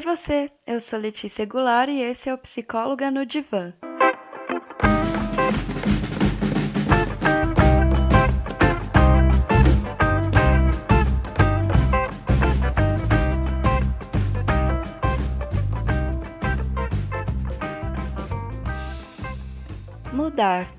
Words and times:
Oi 0.00 0.06
você, 0.16 0.50
eu 0.66 0.80
sou 0.80 0.98
Letícia 0.98 1.44
Goulart 1.44 1.90
e 1.90 2.00
esse 2.00 2.30
é 2.30 2.32
o 2.32 2.38
Psicóloga 2.38 3.10
no 3.10 3.26
Divã. 3.26 3.74
Mudar. 20.14 20.72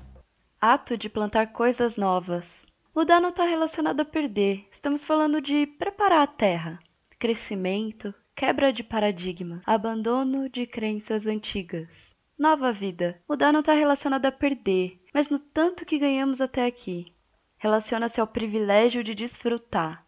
Ato 0.60 0.98
de 0.98 1.08
plantar 1.08 1.52
coisas 1.52 1.96
novas. 1.96 2.66
Mudar 2.92 3.20
não 3.20 3.28
está 3.28 3.44
relacionado 3.44 4.00
a 4.00 4.04
perder. 4.04 4.66
Estamos 4.72 5.04
falando 5.04 5.40
de 5.40 5.64
preparar 5.64 6.22
a 6.22 6.26
terra. 6.26 6.80
Crescimento, 7.20 8.12
quebra 8.34 8.72
de 8.72 8.82
paradigma, 8.82 9.62
abandono 9.66 10.48
de 10.48 10.66
crenças 10.66 11.26
antigas. 11.26 12.14
Nova 12.38 12.72
vida. 12.72 13.20
Mudar 13.28 13.52
não 13.52 13.60
está 13.60 13.74
relacionado 13.74 14.26
a 14.26 14.32
perder, 14.32 15.00
mas 15.12 15.28
no 15.28 15.38
tanto 15.38 15.84
que 15.84 15.98
ganhamos 15.98 16.40
até 16.40 16.66
aqui. 16.66 17.14
Relaciona-se 17.58 18.20
ao 18.20 18.26
privilégio 18.26 19.04
de 19.04 19.14
desfrutar. 19.14 20.04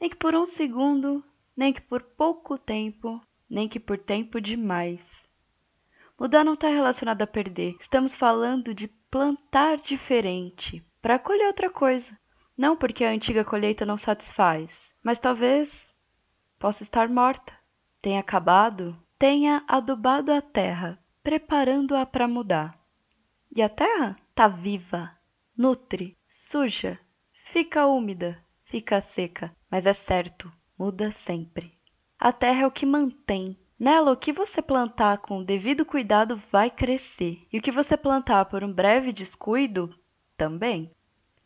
Nem 0.00 0.10
que 0.10 0.16
por 0.16 0.34
um 0.34 0.44
segundo, 0.44 1.24
nem 1.56 1.72
que 1.72 1.80
por 1.80 2.02
pouco 2.02 2.58
tempo, 2.58 3.20
nem 3.48 3.68
que 3.68 3.80
por 3.80 3.96
tempo 3.96 4.40
demais. 4.40 5.24
Mudar 6.18 6.44
não 6.44 6.54
está 6.54 6.68
relacionado 6.68 7.22
a 7.22 7.26
perder. 7.26 7.76
Estamos 7.80 8.14
falando 8.14 8.74
de 8.74 8.88
plantar 9.10 9.78
diferente 9.78 10.84
para 11.00 11.18
colher 11.18 11.46
outra 11.46 11.70
coisa. 11.70 12.18
Não 12.56 12.76
porque 12.76 13.04
a 13.04 13.10
antiga 13.10 13.44
colheita 13.44 13.86
não 13.86 13.96
satisfaz, 13.96 14.92
mas 15.02 15.18
talvez 15.18 15.88
possa 16.58 16.82
estar 16.82 17.08
morta, 17.08 17.52
tenha 18.00 18.20
acabado, 18.20 18.96
tenha 19.18 19.64
adubado 19.66 20.32
a 20.32 20.40
terra, 20.40 20.98
preparando-a 21.22 22.04
para 22.04 22.28
mudar. 22.28 22.78
E 23.54 23.62
a 23.62 23.68
terra 23.68 24.16
está 24.24 24.48
viva, 24.48 25.10
nutre, 25.56 26.16
suja, 26.28 26.98
fica 27.52 27.86
úmida, 27.86 28.42
fica 28.64 29.00
seca, 29.00 29.54
mas 29.70 29.86
é 29.86 29.92
certo, 29.92 30.52
muda 30.78 31.10
sempre. 31.10 31.72
A 32.18 32.32
terra 32.32 32.62
é 32.62 32.66
o 32.66 32.70
que 32.70 32.84
mantém, 32.84 33.56
Nela, 33.78 34.10
o 34.10 34.16
que 34.16 34.32
você 34.32 34.60
plantar 34.60 35.18
com 35.18 35.38
o 35.38 35.44
devido 35.44 35.86
cuidado 35.86 36.42
vai 36.50 36.68
crescer, 36.68 37.46
e 37.52 37.58
o 37.58 37.62
que 37.62 37.70
você 37.70 37.96
plantar 37.96 38.46
por 38.46 38.64
um 38.64 38.72
breve 38.72 39.12
descuido 39.12 39.94
também. 40.36 40.90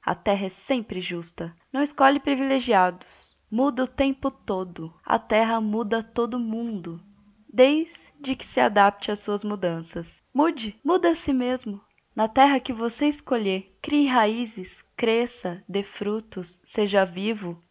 A 0.01 0.15
terra 0.15 0.47
é 0.47 0.49
sempre 0.49 1.03
justa, 1.03 1.55
não 1.71 1.83
escolhe 1.83 2.19
privilegiados. 2.19 3.32
Muda 3.53 3.85
o 3.85 3.87
tempo 3.87 4.31
todo, 4.31 4.93
a 5.05 5.19
terra 5.19 5.61
muda 5.61 6.03
todo 6.03 6.41
mundo, 6.41 6.99
desde 7.47 8.35
que 8.35 8.47
se 8.47 8.59
adapte 8.59 9.13
às 9.13 9.19
suas 9.19 9.45
mudanças. 9.45 10.25
Mude, 10.33 10.81
muda 10.83 11.11
a 11.11 11.15
si 11.15 11.35
mesmo. 11.35 11.79
Na 12.17 12.27
terra 12.27 12.59
que 12.59 12.73
você 12.73 13.07
escolher, 13.09 13.77
crie 13.83 14.07
raízes, 14.07 14.83
cresça, 14.97 15.63
dê 15.69 15.83
frutos, 15.83 16.63
seja 16.65 17.05
vivo. 17.05 17.63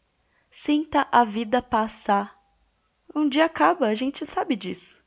Sinta 0.51 1.07
a 1.11 1.23
vida 1.23 1.61
passar 1.63 2.39
um 3.13 3.27
dia 3.27 3.45
acaba, 3.45 3.87
a 3.87 3.93
gente 3.93 4.25
sabe 4.25 4.55
disso. 4.55 4.97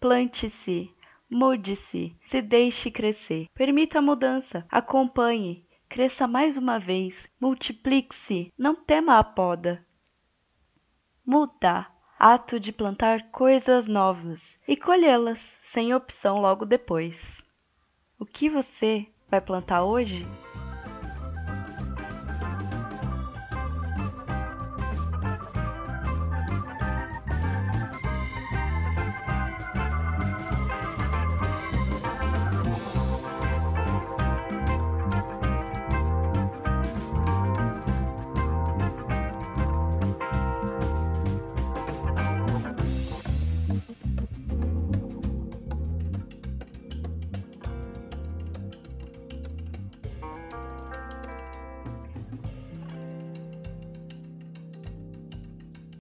Plante-se, 0.00 0.92
mude-se, 1.30 2.16
se 2.24 2.42
deixe 2.42 2.90
crescer. 2.90 3.46
Permita 3.54 4.00
a 4.00 4.02
mudança, 4.02 4.66
acompanhe, 4.68 5.64
cresça 5.88 6.26
mais 6.26 6.56
uma 6.56 6.78
vez, 6.78 7.28
multiplique-se, 7.40 8.52
não 8.58 8.74
tema 8.74 9.18
a 9.18 9.24
poda. 9.24 9.86
Mudar, 11.30 11.94
ato 12.18 12.58
de 12.58 12.72
plantar 12.72 13.30
coisas 13.30 13.86
novas 13.86 14.58
e 14.66 14.74
colhê-las 14.74 15.58
sem 15.62 15.92
opção 15.92 16.40
logo 16.40 16.64
depois. 16.64 17.44
O 18.18 18.24
que 18.24 18.48
você 18.48 19.06
vai 19.30 19.38
plantar 19.38 19.84
hoje? 19.84 20.26